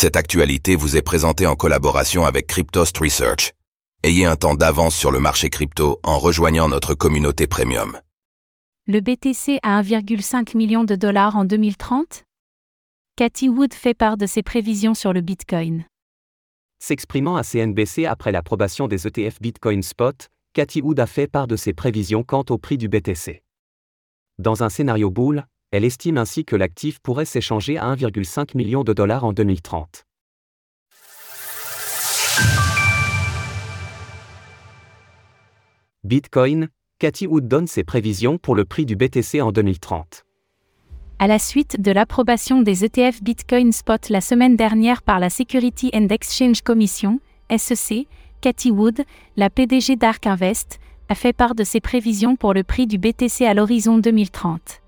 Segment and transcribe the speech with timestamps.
[0.00, 3.52] Cette actualité vous est présentée en collaboration avec Cryptost Research.
[4.02, 8.00] Ayez un temps d'avance sur le marché crypto en rejoignant notre communauté premium.
[8.86, 12.24] Le BTC à 1,5 million de dollars en 2030
[13.16, 15.84] Cathy Wood fait part de ses prévisions sur le Bitcoin.
[16.78, 21.56] S'exprimant à CNBC après l'approbation des ETF Bitcoin Spot, Cathy Wood a fait part de
[21.56, 23.42] ses prévisions quant au prix du BTC.
[24.38, 28.92] Dans un scénario bull, elle estime ainsi que l'actif pourrait s'échanger à 1,5 million de
[28.92, 30.04] dollars en 2030.
[36.02, 36.68] Bitcoin,
[36.98, 40.24] Cathy Wood donne ses prévisions pour le prix du BTC en 2030.
[41.20, 45.90] À la suite de l'approbation des ETF Bitcoin Spot la semaine dernière par la Security
[45.94, 47.20] and Exchange Commission,
[47.54, 48.06] SEC,
[48.40, 49.04] Cathy Wood,
[49.36, 50.80] la PDG d'Ark Invest,
[51.10, 54.79] a fait part de ses prévisions pour le prix du BTC à l'horizon 2030.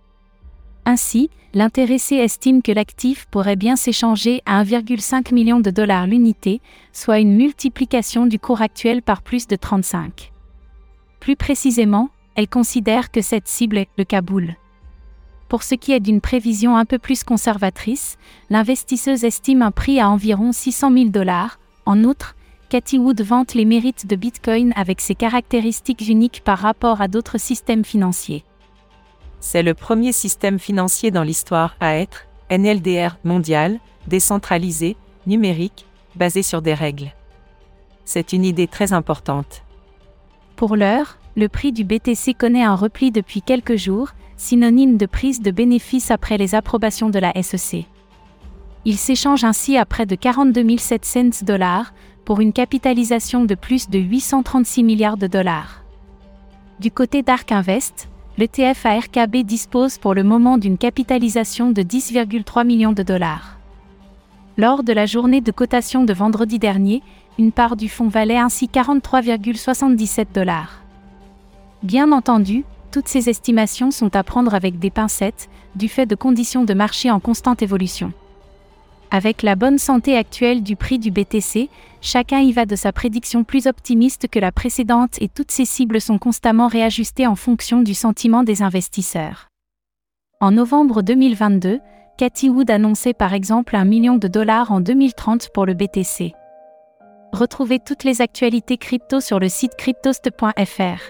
[0.84, 6.60] Ainsi, l'intéressé estime que l'actif pourrait bien s'échanger à 1,5 million de dollars l'unité,
[6.92, 10.32] soit une multiplication du cours actuel par plus de 35.
[11.20, 14.56] Plus précisément, elle considère que cette cible est le Kaboul.
[15.48, 18.16] Pour ce qui est d'une prévision un peu plus conservatrice,
[18.50, 21.60] l'investisseuse estime un prix à environ 600 000 dollars.
[21.84, 22.34] En outre,
[22.70, 27.38] Cathy Wood vante les mérites de Bitcoin avec ses caractéristiques uniques par rapport à d'autres
[27.38, 28.44] systèmes financiers.
[29.44, 36.62] C'est le premier système financier dans l'histoire à être NLDR mondial, décentralisé, numérique, basé sur
[36.62, 37.12] des règles.
[38.04, 39.64] C'est une idée très importante.
[40.54, 45.40] Pour l'heure, le prix du BTC connaît un repli depuis quelques jours, synonyme de prise
[45.40, 47.86] de bénéfices après les approbations de la SEC.
[48.84, 51.92] Il s'échange ainsi à près de 42 700 dollars,
[52.24, 55.82] pour une capitalisation de plus de 836 milliards de dollars.
[56.78, 62.92] Du côté d'Ark Invest, l'ETF ARKB dispose pour le moment d'une capitalisation de 10,3 millions
[62.92, 63.58] de dollars.
[64.56, 67.02] Lors de la journée de cotation de vendredi dernier,
[67.38, 70.82] une part du fonds valait ainsi 43,77 dollars.
[71.82, 76.64] Bien entendu, toutes ces estimations sont à prendre avec des pincettes, du fait de conditions
[76.64, 78.12] de marché en constante évolution.
[79.14, 81.68] Avec la bonne santé actuelle du prix du BTC,
[82.00, 86.00] chacun y va de sa prédiction plus optimiste que la précédente et toutes ces cibles
[86.00, 89.48] sont constamment réajustées en fonction du sentiment des investisseurs.
[90.40, 91.80] En novembre 2022,
[92.16, 96.32] Cathy Wood annonçait par exemple un million de dollars en 2030 pour le BTC.
[97.34, 101.02] Retrouvez toutes les actualités crypto sur le site cryptost.fr.